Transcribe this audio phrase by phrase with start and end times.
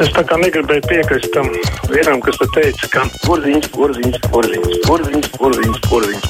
[0.00, 1.50] Es tā kā negribēju piekrist tam
[1.92, 6.28] vienam, kas te teica, ka porziņš, porziņš, porziņš, porziņš, porziņš, porziņš.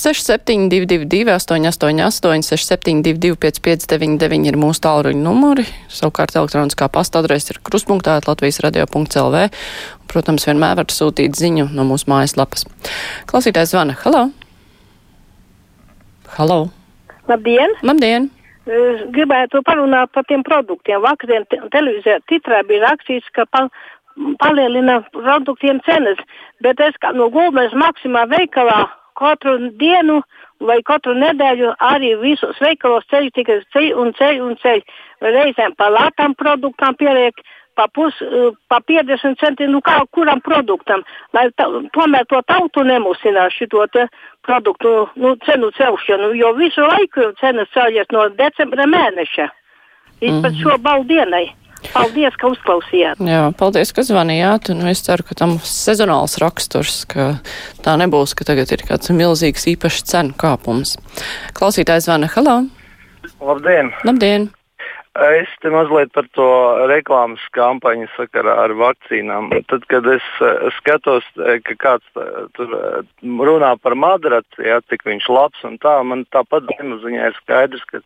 [0.00, 5.68] 6722, 888, 672, 559, ir mūsu tālruņa numuri.
[5.94, 9.46] Savukārt elektroniskā pasta adrese ir kruspunktā Latvijas radio.clv.
[10.10, 12.66] Protams, vienmēr var sūtīt ziņu no mūsu mājaslapas.
[13.30, 13.94] Klausītājs zvana.
[14.02, 14.26] Halo!
[16.34, 16.60] Halo!
[17.30, 17.78] Labdien!
[17.86, 18.30] Labdien!
[18.68, 21.00] Es gribētu parunāt par tiem produktiem.
[21.00, 23.68] Vakarien te- televīzijā titrā bija rakstīts, ka pa,
[24.38, 26.18] palielina produktiem cenas,
[26.60, 30.20] bet es kā no Gulbens Maksimā veikalā katru dienu
[30.60, 34.84] vai katru nedēļu arī visos veikalos ceļ tikai ceļ un ceļ un ceļ.
[35.24, 37.40] Reizēm pa lētām produktām pieliek
[37.74, 41.04] pa, pus, eh, pa 50 centiem, nu kā kuram produktam,
[41.36, 44.06] lai ta, tomēr to tautu nemusinās šito te
[44.46, 49.48] produktu nu, cenu celšanu, jo visu laiku cenas celjas no decembra mēneša
[50.20, 50.42] līdz mm -hmm.
[50.42, 51.46] pat šo baldienai.
[51.92, 53.22] Paldies, ka uzklausījāt.
[53.24, 54.68] Jā, paldies, ka zvanījāt.
[54.74, 57.40] Un es ceru, ka tam sezonāls raksturs, ka
[57.80, 60.96] tā nebūs, ka tagad ir kāds milzīgs īpašs cenu kāpums.
[61.56, 62.28] Klausītājs zvana.
[62.36, 62.66] Halo!
[63.40, 63.92] Labdien!
[64.04, 64.50] Labdien!
[65.18, 66.46] Es te mazliet par to
[66.86, 69.48] reklāmas kampaņu sakarā ar vakcīnām.
[69.66, 72.70] Tad, kad es eh, skatos, eh, ka kāds eh, tur
[73.50, 78.04] runā par madraci, jā, cik viņš labs un tā, man tāpat zemapziņā ir skaidrs, ka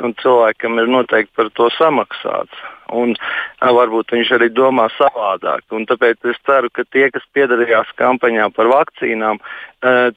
[0.00, 2.64] nu, cilvēkam ir noteikti par to samaksāts.
[2.94, 3.16] Un
[3.58, 5.64] varbūt viņš arī domā savādāk.
[5.74, 9.40] Un tāpēc es ceru, ka tie, kas piedalījās kampaņā par vakcīnām,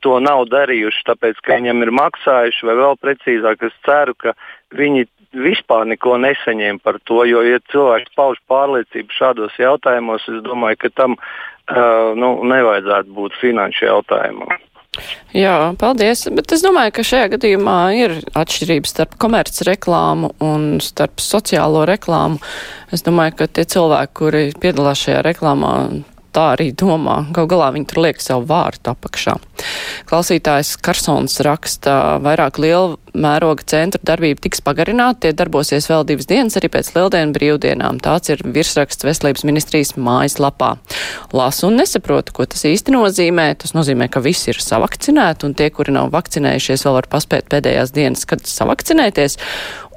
[0.04, 4.36] to nav darījuši, tāpēc ka viņiem ir maksājuši, vai vēl precīzāk, es ceru, ka
[4.78, 7.24] viņi vispār neko nesaņēma par to.
[7.30, 13.38] Jo, ja cilvēks pauž pārliecību šādos jautājumos, es domāju, ka tam uh, nu, nevajadzētu būt
[13.42, 14.58] finanšu jautājumam.
[15.36, 16.26] Jā, paldies.
[16.34, 22.42] Bet es domāju, ka šajā gadījumā ir atšķirības starp komerc reklāmu un starp sociālo reklāmu.
[22.96, 25.74] Es domāju, ka tie cilvēki, kuri piedalās šajā reklāmā,
[26.36, 27.24] tā arī domā.
[27.36, 29.40] Gal galā viņi tur liek savu vārtu apakšā.
[30.10, 36.58] Klausītājs Karsons raksta, vairāk liela mēroga centra darbība tiks pagarināta, tie darbosies vēl divas dienas
[36.60, 38.00] arī pēc lieldienu brīvdienām.
[38.04, 40.76] Tāds ir virsraksts veselības ministrijas mājaslapā.
[41.36, 43.50] Lasu un nesaprotu, ko tas īsti nozīmē.
[43.62, 47.94] Tas nozīmē, ka visi ir savakcinēti un tie, kuri nav vakcinējušies, vēl var paspēt pēdējās
[47.96, 49.38] dienas, kad savakcinēties.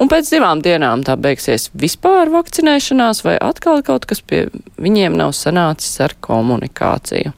[0.03, 4.47] Un pēc divām dienām tā beigsies vispār vakcinēšanās vai atkal kaut kas pie
[4.83, 7.33] viņiem nav sanācis ar komunikāciju.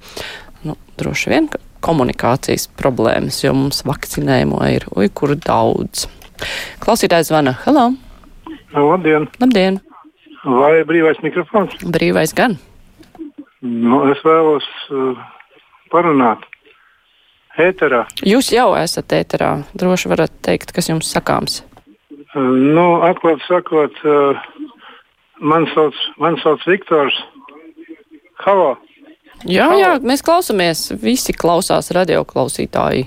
[0.64, 6.06] Nu, droši vien, ka komunikācijas problēmas, jo mums vakcinējumu ir uj, kur daudz.
[6.82, 7.54] Klausītājs zvana.
[7.64, 7.92] Halo!
[8.74, 9.28] Labdien!
[9.40, 9.80] Labdien!
[10.44, 11.76] Vai brīvais mikrofons?
[11.94, 12.58] Brīvais gan.
[13.64, 15.20] Nu, es vēlos uh,
[15.92, 16.42] parunāt.
[17.60, 18.02] Ēterā.
[18.26, 19.52] Jūs jau esat ēterā.
[19.78, 21.62] Droši varat teikt, kas jums sakāms.
[22.34, 24.42] Uh, nu, atklāti sakot, uh,
[25.40, 27.16] man sauc, man sauc Viktors.
[28.42, 28.74] Halo!
[29.50, 30.86] Jā, jā, mēs klausamies.
[31.02, 33.04] Visi klausās radioklausītāji.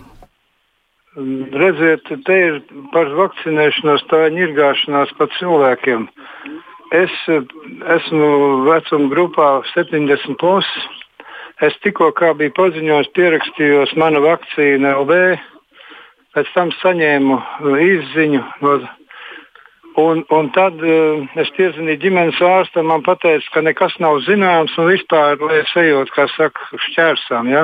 [1.18, 2.60] Redziet, te ir
[2.94, 6.06] par vakcinēšanos, tā ir ņirgāšanās pa cilvēkiem.
[6.94, 7.14] Es
[7.98, 8.30] esmu
[8.68, 10.70] vecuma grupā 70 plus.
[11.66, 15.18] Es tikko kā biju paziņojis, pierakstījos mana vakcīna LV,
[16.38, 18.76] pēc tam saņēmu eh, izziņu no
[19.98, 24.92] Un, un tad uh, es piezvanīju ģimenes ārstam, man teica, ka nekas nav zināms un
[24.92, 27.50] vispār, lai es ejot, kā saka, šķērsām.
[27.50, 27.64] Ja?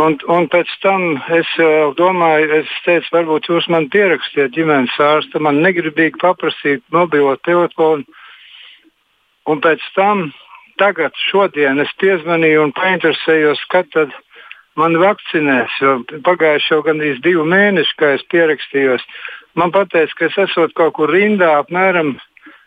[0.00, 1.04] Un, un pēc tam
[1.36, 7.36] es uh, domāju, es teicu, varbūt jūs man pierakstiet ģimenes ārstu, man negribīgi paprasīt mobilo
[7.44, 8.08] telefonu.
[9.44, 10.30] Un pēc tam,
[10.80, 14.16] tagad, šodien es piezvanīju un painteresējos, kad tad
[14.80, 19.04] man vakcinēs, jo pagājuši jau gandrīz divi mēneši, kā es pierakstījos.
[19.54, 22.16] Man pateica, ka es esmu kaut kur rindā apmēram.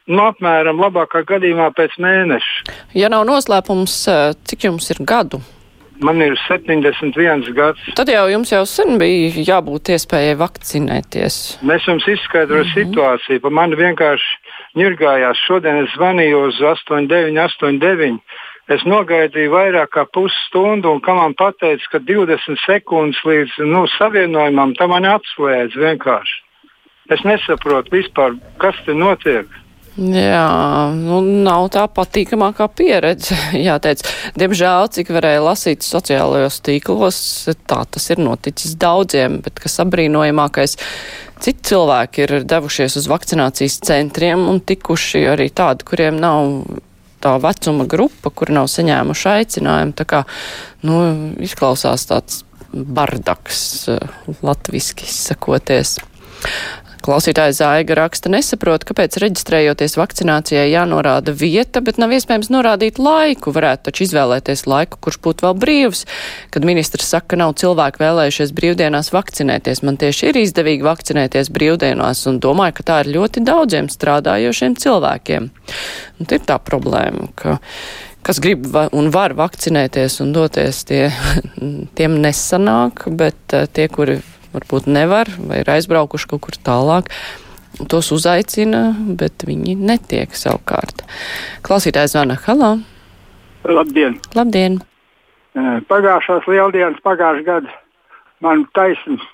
[0.08, 2.76] Nu, apmēram labākā gadījumā pēc mēneša.
[2.96, 5.42] Ja nav noslēpums, eh, cik jums ir gadu?
[6.00, 7.82] Man ir 71 gads.
[7.98, 11.38] Tad jau jums jau sen bija jābūt iespējai vakcinēties.
[11.76, 12.78] Es jums izskaidroju mm -hmm.
[12.78, 13.42] situāciju.
[13.42, 14.38] Pa mani vienkārši
[14.78, 15.44] ņirgājās.
[15.48, 18.20] Šodien es zvanīju uz 8989.
[18.68, 24.76] Es nogaidīju vairāk kā pusstundu, un kā man teica, ka 20 sekundes līdz nu, savienojumam
[24.76, 26.47] tam man atslēdz vienkārši.
[27.14, 29.48] Es nesaprotu vispār, kas te notiek.
[29.98, 33.34] Jā, nu, nav tā patīkamākā pieredze,
[33.68, 34.04] jāteic.
[34.38, 37.20] Diemžēl, cik varēja lasīt sociālajos tīklos,
[37.66, 40.78] tā tas ir noticis daudziem, bet kas abrīnojamākais,
[41.42, 46.52] citi cilvēki ir devušies uz vakcinācijas centriem un tikuši arī tādi, kuriem nav
[47.24, 49.96] tā vecuma grupa, kur nav saņēmuši aicinājumu.
[49.98, 50.22] Tā kā,
[50.86, 51.00] nu,
[51.42, 53.88] izklausās tāds bardaks,
[54.46, 55.98] latviski izsakoties.
[57.08, 63.54] Klausītājs Zaiga raksta nesaprot, kāpēc reģistrējoties vakcinācijai jānorāda vieta, bet nav iespējams norādīt laiku.
[63.56, 66.04] Varētu taču izvēlēties laiku, kurš būtu vēl brīvs.
[66.52, 72.28] Kad ministrs saka, ka nav cilvēki vēlējušies brīvdienās vakcinēties, man tieši ir izdevīgi vakcinēties brīvdienās
[72.28, 75.50] un domāju, ka tā ir ļoti daudziem strādājošiem cilvēkiem.
[76.20, 77.56] Un ir tā problēma, ka
[78.28, 81.06] kas grib un var vakcinēties un doties, tie,
[81.98, 84.20] tiem nesanāk, bet eh, tie, kuri
[84.54, 87.12] varbūt nevar vai ir aizbraukuši kaut kur tālāk.
[87.92, 91.04] Tos uzaicina, bet viņi netiek savukārt.
[91.66, 92.78] Klausītājs zvana Halā.
[93.68, 94.18] Labdien!
[94.34, 94.80] Labdien!
[95.90, 97.76] Pagājušās lieldienas, pagājušā gada
[98.46, 99.26] man taisnība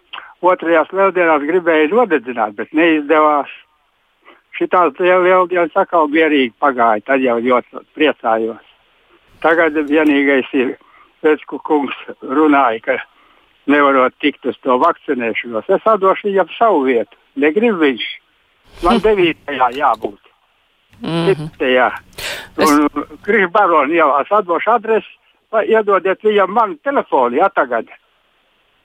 [0.43, 3.51] otrajās lieldienās gribēja nodedzināt, bet neizdevās.
[4.53, 8.61] Šitās lieldienas atkal mierīgi pagāja, tad jau ļoti priecājos.
[9.41, 10.75] Tagad vienīgais ir,
[11.25, 12.99] pēc kungs runāja, ka
[13.67, 15.69] nevarot tikt uz to vakcinēšanos.
[15.69, 17.17] Es atdošu viņam savu vietu.
[17.35, 18.05] Negribu viņš.
[18.83, 20.19] Man devītajā jābūt.
[21.03, 21.49] -hmm.
[21.51, 21.91] Pitajā.
[22.57, 23.09] Un es...
[23.25, 25.17] Krišs Baroni ielās atdošu adresi,
[25.67, 27.89] iedodiet viņam manu telefonu, jā, tagad.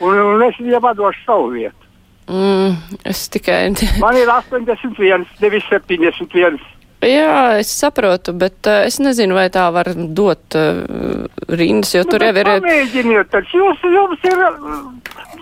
[0.01, 1.85] Un, un es viņam atdošu savu vietu.
[2.29, 2.75] Mm,
[3.09, 3.71] es tikai.
[4.01, 6.59] Man ir 81, nevis 71.
[7.05, 12.11] Jā, es saprotu, bet uh, es nezinu, vai tā var dot uh, rindas, jo nu,
[12.11, 12.49] tur jau ir.
[12.49, 14.43] Pamēģiniet, taču jūs, jums ir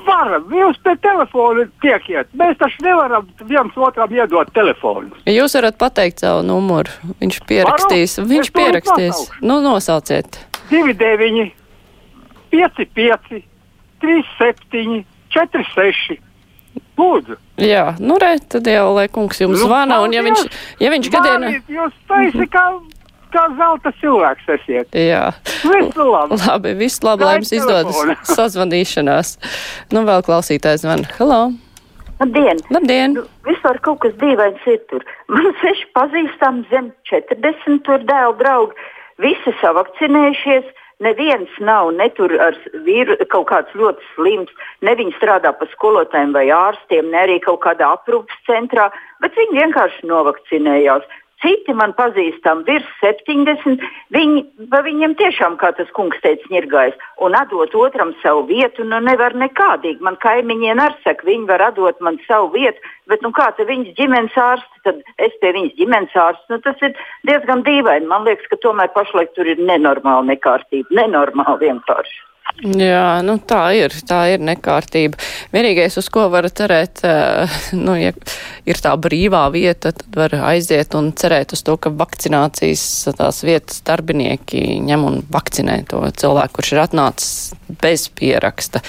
[0.07, 2.29] varam, jūs pie telefona tiekiet.
[2.37, 5.17] Mēs taču nevaram viens otram iedot telefonu.
[5.33, 6.93] Jūs varat pateikt savu numuru,
[7.23, 8.31] viņš pierakstīs, Varu?
[8.35, 9.25] viņš pierakstīs.
[9.41, 10.37] Nu, nosauciet.
[10.69, 11.49] 29,
[12.53, 13.43] 55,
[14.05, 16.21] 37, 46.
[16.97, 17.37] Lūdzu.
[17.61, 20.47] Jā, nu re, tad jau, lai kungs jums nu, zvana, un ja viņš,
[20.81, 21.51] ja viņš gadienā...
[21.73, 22.65] Jūs taisi kā,
[23.35, 24.97] kā zelta cilvēks esiet.
[24.97, 25.29] Jā.
[25.61, 26.41] Visu labi.
[26.47, 28.01] Labi, visu labi, lai jums izdodas
[28.37, 29.37] sazvanīšanās.
[29.93, 31.09] Nu, vēl klausītājs zvana.
[31.21, 31.43] Halo!
[32.17, 32.63] Labdien!
[32.73, 33.19] Labdien!
[33.19, 35.05] Nu, vispār kaut kas dīvains ir tur.
[35.29, 38.89] Man seši pazīstami zem 40 tur dēlu draugi.
[39.21, 40.73] Visi savakcinējušies
[41.05, 42.57] Neviens nav ne tur ar
[42.87, 47.61] vīru, kaut kāds ļoti slims, ne viņi strādā pa skolotājiem vai ārstiem, ne arī kaut
[47.67, 48.89] kādā aprūpas centrā,
[49.21, 51.05] bet viņi vienkārši novakcinējās.
[51.45, 53.83] Citi man pazīstami virs 70,
[54.15, 54.43] viņi,
[54.73, 60.01] viņiem tiešām, kā tas kungs teica, ņirgājas un atdot otram savu vietu, nu nevar nekādīgi.
[60.07, 62.81] Man kaimiņiem ar saka, viņi var atdot man savu vietu,
[63.13, 66.81] bet nu kā te viņas ģimenes ārsti, tad es pie viņas ģimenes ārsts, nu tas
[66.89, 66.97] ir
[67.29, 68.09] diezgan dīvaini.
[68.09, 72.25] Man liekas, ka tomēr pašlaik tur ir nenormāla nekārtība, nenormāli vienkārši.
[72.57, 75.19] Jā, nu tā ir, tā ir nekārtība.
[75.53, 78.15] Vienīgais, uz ko var cerēt, eh, nu, ja
[78.65, 83.83] ir tā brīvā vieta, tad var aiziet un cerēt uz to, ka vakcinācijas tās vietas
[83.85, 87.35] darbinieki ņem un vakcinē to cilvēku, kurš ir atnācis
[87.83, 88.81] bez pieraksta.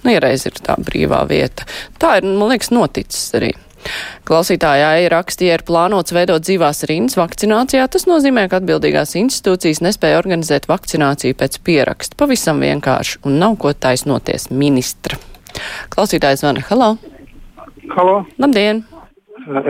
[0.00, 1.68] Nu, ja reiz ir tā brīvā vieta.
[2.00, 3.52] Tā ir, man liekas, noticis arī.
[4.28, 7.86] Klausītājai rakstīja, ir plānots veidot dzīvās rindas vakcinācijā.
[7.90, 12.18] Tas nozīmē, ka atbildīgās institūcijas nespēja organizēt vakcināciju pēc pieraksta.
[12.20, 15.18] Pavisam vienkārši un nav ko taisnoties ministra.
[15.90, 16.64] Klausītājs zvana.
[16.70, 16.94] Halo!
[17.96, 18.22] Halo!
[18.38, 18.84] Labdien!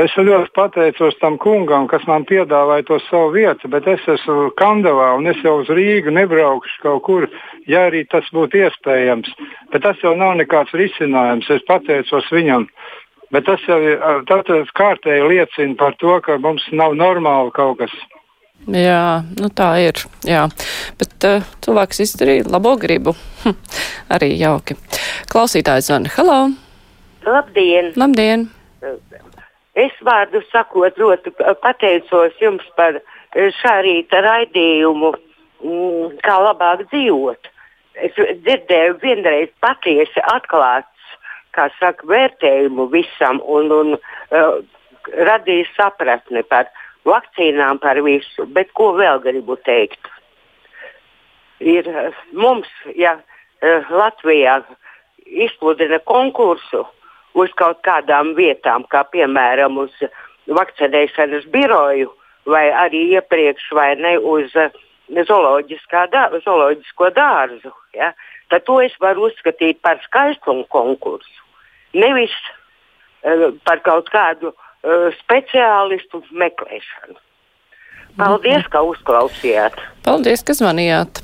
[0.02, 5.12] Es ļoti pateicos tam kungam, kas man piedāvāja to savu vietu, bet es esmu Kandavā
[5.16, 7.26] un es jau uz Rīgu nebraukšu kaut kur,
[7.70, 9.30] ja arī tas būtu iespējams.
[9.70, 11.48] Bet tas jau nav nekāds risinājums.
[11.54, 12.66] Es pateicos viņam.
[13.30, 14.00] Bet tas jau ir
[14.74, 17.92] kārtēji liecina par to, ka mums nav normāli kaut kas.
[18.68, 20.02] Jā, nu tā ir.
[20.26, 20.44] Jā.
[21.00, 23.14] Bet uh, cilvēks izdarīja labo gribu.
[23.44, 23.54] Hm,
[24.16, 24.76] arī jauki.
[25.30, 26.10] Klausītājs zvana.
[26.16, 26.40] Halo!
[27.24, 27.92] Labdien!
[28.00, 28.48] Labdien!
[29.78, 32.98] Es vārdu sakot ļoti pateicos jums par
[33.60, 35.12] šā rīta raidījumu,
[36.24, 37.50] kā labāk dzīvot.
[38.00, 40.88] Es dzirdēju vienreiz patiesi atklāt
[41.56, 44.60] kā saka, vērtējumu visam un, un uh,
[45.30, 46.70] radīja sapratni par
[47.08, 48.46] vakcīnām, par visu.
[48.46, 50.10] Bet ko vēl gribu teikt?
[51.60, 54.60] Ir uh, mums, ja uh, Latvijā
[55.26, 56.84] izpludina konkursu
[57.38, 59.94] uz kaut kādām vietām, kā piemēram uz
[60.50, 62.10] vakcinēšanas biroju,
[62.50, 64.72] vai arī iepriekš vai ne uz uh,
[65.10, 67.72] zooloģisko dārzu.
[67.94, 68.12] Ja?
[68.50, 71.40] Tad to es varu uzskatīt par skaistumu konkursu
[71.94, 72.34] nevis
[73.24, 77.18] uh, par kaut kādu uh, speciālistu meklēšanu.
[78.18, 79.78] Paldies, ka uzklausījāt!
[80.04, 81.20] Paldies, ka zvanījāt!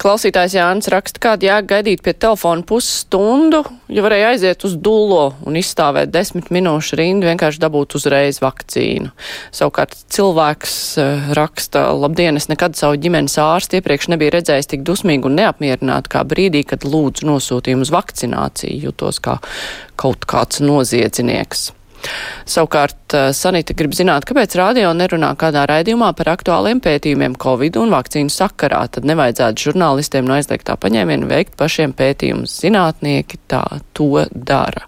[0.00, 3.60] Klausītājs Jānis raksta, kādu jāk gaidīt pie telefona pusstundu,
[3.92, 9.10] ja varēja aiziet uz dullo un izstāvēt desmit minūšu rindu, vienkārši dabūt uzreiz vakcīnu.
[9.52, 15.28] Savukārt cilvēks uh, raksta, labdien, es nekad savu ģimenes ārstu iepriekš nebiju redzējis tik dusmīgu
[15.28, 19.36] un neapmierinātu kā brīdī, kad lūdzu nosūtījumu uz vakcināciju, jutos kā
[20.00, 21.70] kaut kāds noziedznieks.
[22.48, 27.94] Savukārt eh, Sanita grib zināt, kāpēc radio nerunā kādā raidījumā par aktuāliem pētījumiem Covid un
[27.94, 28.82] vakcīnu sakarā.
[28.94, 32.58] Tad nevajadzētu žurnālistiem no aizliegtā paņēmiena veikt pašiem pētījumus.
[32.64, 33.64] Zinātnieki tā
[33.96, 34.86] to dara.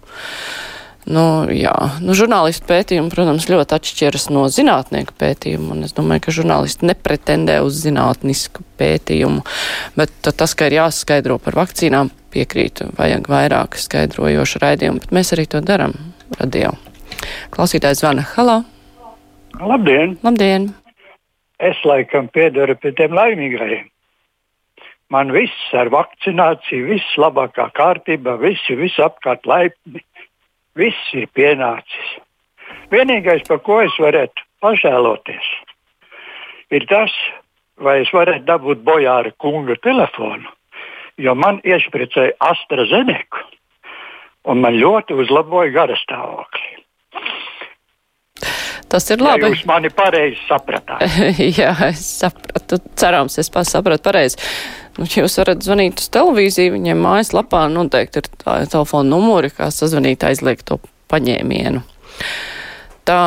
[1.03, 6.35] Nu, jā, nu, žurnālistu pētījumi, protams, ļoti atšķiras no zinātnieku pētījumu, un es domāju, ka
[6.37, 9.43] žurnālisti nepretendē uz zinātnisku pētījumu,
[9.99, 15.49] bet tas, ka ir jāskaidro par vakcīnām, piekrītu, vajag vairāk skaidrojošu raidījumu, bet mēs arī
[15.51, 15.97] to daram
[16.39, 16.71] radio.
[17.53, 18.25] Klausītājs zvana.
[18.35, 18.61] Halo!
[19.59, 20.17] Labdien!
[20.23, 20.71] Labdien!
[21.63, 23.89] Es laikam piedaru pie tiem laimīgajiem.
[25.13, 30.01] Man viss ar vakcināciju, viss labākā kārtībā, visi, visi apkārt laipni,
[30.79, 32.09] viss ir pienācis.
[32.93, 35.47] Vienīgais, par ko es varētu pažēloties,
[36.73, 37.13] ir tas,
[37.77, 40.49] vai es varētu dabūt bojāra kunga telefonu,
[41.21, 43.43] jo man iešpricēja AstraZeneku,
[44.49, 46.62] un man ļoti uzlaboja garastāvokli.
[48.93, 49.47] Tas ir labi.
[49.47, 51.01] Ja jūs mani pareizi sapratāt.
[51.59, 52.77] Jā, es sapratu.
[52.99, 54.37] Cerams, es sapratu pareizi.
[54.99, 60.21] Nu, jūs varat zvanīt uz televīziju, viņiem mājaslapā noteikti ir tā telefona numuri, kā sazvanīt
[60.27, 60.77] aizliegt to
[61.09, 61.81] paņēmienu.
[63.09, 63.17] Tā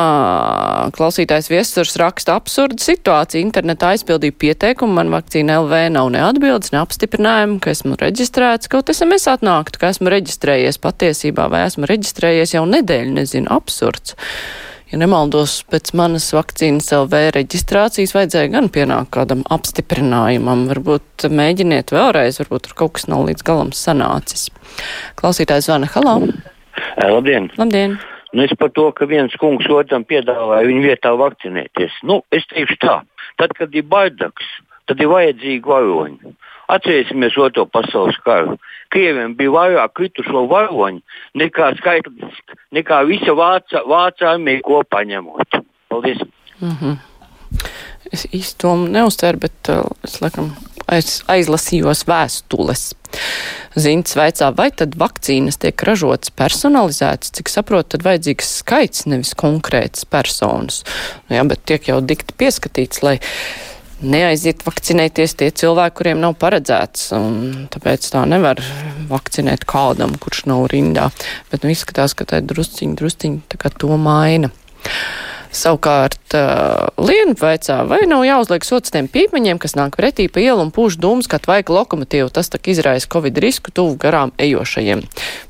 [0.95, 3.43] klausītājs viesturs raksta absurdu situāciju.
[3.43, 8.87] Internetā aizpildīju pieteikumu, man vakcīna LV nav ne atbildes, ne apstiprinājumu, ka esmu reģistrēts, kaut
[8.95, 14.15] SMS atnāktu, ka esmu reģistrējies patiesībā vai esmu reģistrējies jau nedēļu, nezinu, absurds
[14.91, 20.65] ja nemaldos, pēc manas vakcīnas LV reģistrācijas vajadzēja gan pienākt kādam apstiprinājumam.
[20.71, 24.47] Varbūt mēģiniet vēlreiz, varbūt tur kaut kas nav līdz galam sanācis.
[25.19, 26.19] Klausītājs zvana, halā!
[27.01, 27.51] Labdien!
[27.57, 27.97] Labdien!
[28.33, 32.01] Nu, es par to, ka viens kungs otram piedāvāja viņu vietā vakcinēties.
[32.07, 32.97] Nu, es teikšu tā,
[33.39, 34.49] tad, kad ir baidaks,
[34.87, 36.35] tad ir vajadzīgi varoņi.
[36.75, 38.57] Atcerēsimies otro pasaules karu.
[38.93, 41.01] Krieviem bija vairāk kritušo varoņu
[41.39, 42.39] nekā skaitlis,
[42.75, 45.61] nekā visa vāca, vāca armija kopā ņemot.
[45.89, 46.23] Paldies!
[46.61, 46.97] Mm -hmm.
[48.11, 50.51] Es īsti to neuztveru, bet uh, es laikam
[50.87, 52.91] aiz, aizlasījos vēstules.
[53.77, 60.07] Zints vaicā, vai tad vakcīnas tiek ražotas personalizētas, cik saprotu, tad vajadzīgs skaits, nevis konkrētas
[60.09, 60.83] personas.
[61.27, 63.19] Nu, jā, bet tiek jau dikti pieskatīts, lai
[64.01, 67.09] neaiziet vakcinēties tie cilvēki, kuriem nav paredzēts.
[67.73, 68.61] Tāpēc tā nevar
[69.09, 71.09] vakcinēt kādam, kurš nav rindā.
[71.51, 74.51] Bet nu, izskatās, ka tā ir drusciņi, drusciņi to maina.
[75.57, 80.67] Savukārt uh, Lienu veicā, vai nav jāuzliek sots tiem pīpaņiem, kas nāk pretī pa ielu
[80.67, 85.01] un pūš dūmus, kā tvaika lokomotīvu, tas tak izraisa Covid risku tuvu garām ejošajiem.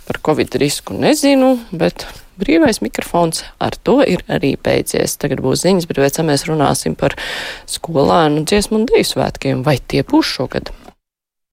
[0.07, 2.05] Par Covid risku nezinu, bet
[2.41, 5.17] brīvais mikrofons ar to ir arī beidzies.
[5.21, 7.17] Tagad būs ziņas, bet pēc tam mēs runāsim par
[7.69, 9.63] skolēnu dziesmu un deju svētkiem.
[9.67, 10.73] Vai tie būs šogad?